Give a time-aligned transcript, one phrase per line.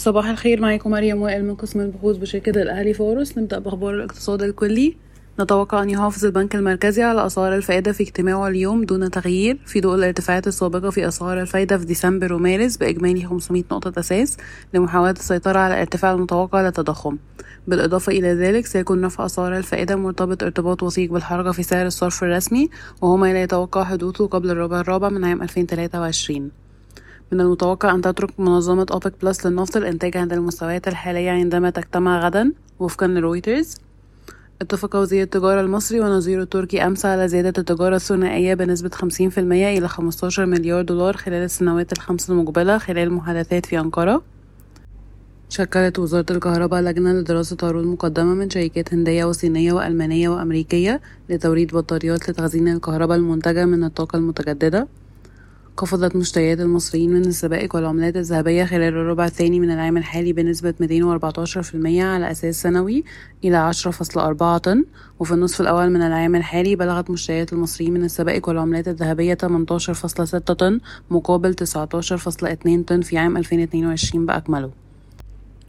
[0.00, 3.38] صباح الخير معاكم مريم وائل من قسم البحوث بشركة الأهلي فورس.
[3.38, 4.96] نبدأ بأخبار الاقتصاد الكلي.
[5.40, 9.58] نتوقع أن يحافظ البنك المركزي على أسعار الفائدة في اجتماعه اليوم دون تغيير.
[9.66, 14.36] في ضوء الارتفاعات السابقة في أسعار الفائدة في ديسمبر ومارس بإجمالي 500 نقطة أساس
[14.74, 17.18] لمحاولة السيطرة على الارتفاع المتوقع للتضخم.
[17.68, 22.68] بالإضافة إلى ذلك سيكون رفع أسعار الفائدة مرتبط ارتباط وثيق بالحركة في سعر الصرف الرسمي
[23.02, 26.59] وهو ما لا يتوقع حدوثه قبل الربع الرابع من عام 2023
[27.32, 32.52] من المتوقع أن تترك منظمة أوبك بلس للنفط الإنتاج عند المستويات الحالية عندما تجتمع غدا.
[32.78, 33.76] وفقا لرويترز
[34.60, 40.46] اتفق وزير التجارة المصري ونظيره التركي أمس على زيادة التجارة الثنائية بنسبة 50% إلى 15
[40.46, 44.22] مليار دولار خلال السنوات الخمس المقبلة خلال المحادثات في أنقرة.
[45.48, 52.30] شكلت وزارة الكهرباء لجنة لدراسة عروض مقدمة من شركات هندية وصينية وألمانية وأمريكية لتوريد بطاريات
[52.30, 54.88] لتخزين الكهرباء المنتجة من الطاقة المتجددة.
[55.80, 62.00] خفضت مشتريات المصريين من السبائك والعملات الذهبية خلال الربع الثاني من العام الحالي بنسبة 214%
[62.00, 63.04] على أساس سنوي
[63.44, 64.84] إلى 10.4 طن.
[65.20, 70.80] وفي النصف الأول من العام الحالي بلغت مشتريات المصريين من السبائك والعملات الذهبية 18.6 طن
[71.10, 74.70] مقابل 19.2 طن في عام 2022 بأكمله.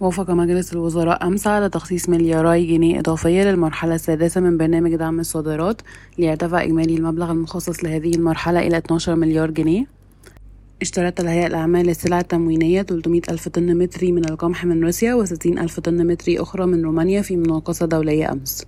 [0.00, 5.82] وافق مجلس الوزراء أمس على تخصيص ملياري جنيه إضافية للمرحلة السادسة من برنامج دعم الصادرات
[6.18, 10.01] ليرتفع إجمالي المبلغ المخصص لهذه المرحلة إلى 12 مليار جنيه.
[10.80, 15.80] اشترت الهيئة الأعمال السلع التموينية 300 ألف طن متري من القمح من روسيا و60 ألف
[15.80, 18.64] طن متري أخرى من رومانيا في مناقصة دولية أمس.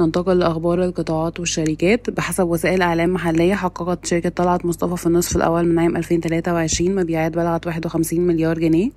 [0.00, 2.10] ننتقل لأخبار القطاعات والشركات.
[2.10, 7.32] بحسب وسائل إعلام محلية حققت شركة طلعت مصطفى في النصف الأول من عام 2023 مبيعات
[7.32, 8.90] بلغت 51 مليار جنيه.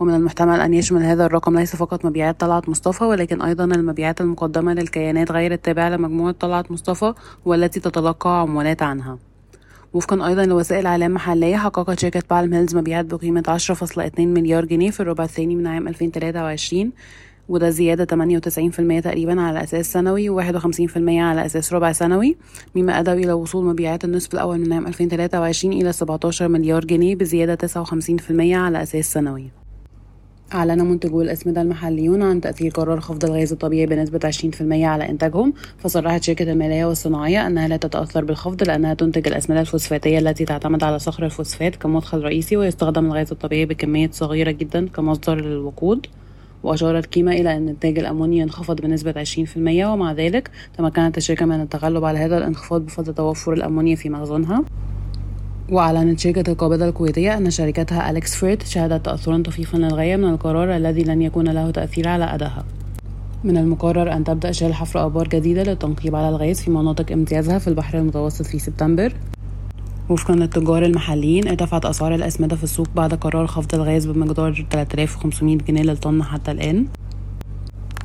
[0.00, 4.74] ومن المحتمل أن يشمل هذا الرقم ليس فقط مبيعات طلعت مصطفى ولكن أيضا المبيعات المقدمة
[4.74, 7.14] للكيانات غير التابعة لمجموعة طلعت مصطفى
[7.44, 9.18] والتي تتلقى عمولات عنها.
[9.94, 13.58] وفقا أيضا لوسائل إعلام محلية حققت شركة بالم هيلز مبيعات بقيمة
[14.18, 16.92] 10.2 مليار جنيه في الربع الثاني من عام 2023
[17.48, 18.26] وده زيادة
[19.00, 22.36] 98% تقريبا على أساس سنوي و51% على أساس ربع سنوي
[22.74, 27.68] مما أدى إلى وصول مبيعات النصف الأول من عام 2023 إلى 17 مليار جنيه بزيادة
[27.68, 27.76] 59%
[28.40, 29.63] على أساس سنوي.
[30.52, 36.22] أعلن منتجو الأسمدة المحليون عن تأثير قرار خفض الغاز الطبيعي بنسبة 20% على إنتاجهم فصرحت
[36.22, 41.24] شركة المالية والصناعية أنها لا تتأثر بالخفض لأنها تنتج الأسمدة الفوسفاتية التي تعتمد على صخر
[41.24, 46.06] الفوسفات كمدخل رئيسي ويستخدم الغاز الطبيعي بكمية صغيرة جدا كمصدر للوقود
[46.62, 52.04] وأشارت كيما إلى أن إنتاج الأمونيا انخفض بنسبة 20% ومع ذلك تمكنت الشركة من التغلب
[52.04, 54.64] على هذا الانخفاض بفضل توفر الأمونيا في مخزونها.
[55.68, 61.02] وأعلنت شركة القابضة الكويتية أن شركتها أليكس فريت شهدت تأثرا طفيفا للغاية من القرار الذي
[61.02, 62.64] لن يكون له تأثير على أدائها.
[63.44, 67.68] من المقرر أن تبدأ شال حفر آبار جديدة للتنقيب على الغاز في مناطق امتيازها في
[67.68, 69.12] البحر المتوسط في سبتمبر.
[70.08, 75.82] وفقا للتجار المحليين ارتفعت أسعار الأسمدة في السوق بعد قرار خفض الغاز بمقدار 3500 جنيه
[75.82, 76.86] للطن حتى الآن.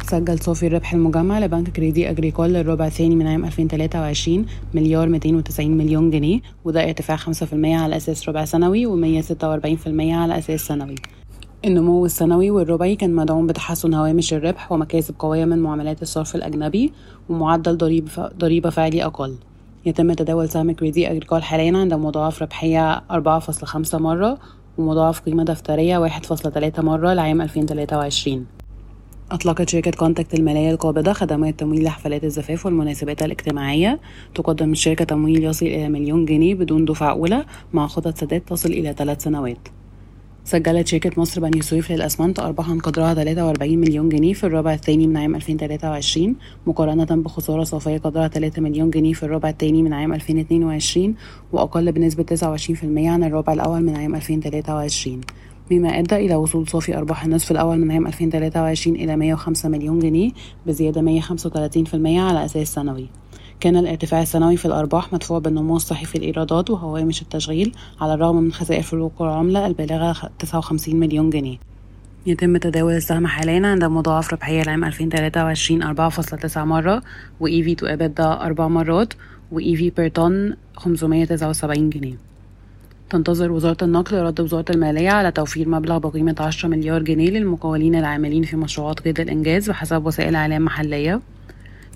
[0.09, 6.11] سجل صافي الربح المجمع لبنك كريدي أجريكول للربع الثاني من عام 2023 مليار 290 مليون
[6.11, 6.39] جنيه.
[6.65, 7.31] وده ارتفاع 5%
[7.65, 10.95] على أساس ربع سنوي و146% على أساس سنوي.
[11.65, 16.93] النمو السنوي والربعي كان مدعوم بتحسن هوامش الربح ومكاسب قوية من معاملات الصرف الأجنبي
[17.29, 17.77] ومعدل
[18.37, 19.35] ضريبة فعلي أقل.
[19.85, 24.37] يتم تداول سهم كريدي أجريكول حاليا عند مضاعف ربحية 4.5 مرة
[24.77, 28.58] ومضاعف قيمة دفترية 1.3 مرة لعام 2023
[29.31, 33.99] أطلقت شركة كونتاكت المالية القابضة خدمات تمويل لحفلات الزفاف والمناسبات الاجتماعية.
[34.35, 38.93] تقدم الشركة تمويل يصل إلى مليون جنيه بدون دفعة أولى مع خطط سداد تصل إلى
[38.97, 39.67] ثلاث سنوات.
[40.43, 45.17] سجلت شركة مصر بني سويف للأسمنت أرباحا قدرها 43 مليون جنيه في الربع الثاني من
[45.17, 46.35] عام 2023
[46.67, 51.15] مقارنة بخسارة صافية قدرها 3 مليون جنيه في الربع الثاني من عام 2022
[51.51, 55.21] وأقل بنسبة 29% عن الربع الأول من عام 2023
[55.71, 60.31] مما أدى إلى وصول صافي أرباح النصف الأول من عام 2023 إلى 105 مليون جنيه
[60.67, 63.09] بزيادة 135% على أساس سنوي.
[63.59, 68.53] كان الارتفاع السنوي في الأرباح مدفوع بالنمو الصحي في الإيرادات وهوامش التشغيل على الرغم من
[68.53, 71.57] خسائر فروق العملة البالغة 59 مليون جنيه.
[72.25, 77.01] يتم تداول السهم حاليا عند مضاعف ربحية العام 2023 4.9 مرة
[77.39, 79.13] و EV to EBITDA 4 مرات
[79.51, 82.28] و EV per طن 579 جنيه.
[83.09, 88.43] تنتظر وزارة النقل رد وزارة المالية على توفير مبلغ بقيمة 10 مليار جنيه للمقاولين العاملين
[88.43, 91.21] في مشروعات قيد الإنجاز بحسب وسائل إعلام محلية.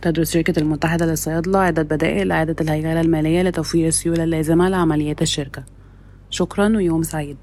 [0.02, 5.64] تدرس شركة المتحدة للصيادلة عدة بدائل لإعادة الهيكلة المالية لتوفير السيولة اللازمة لعمليات الشركة.
[6.30, 7.38] شكرا ويوم سعيد.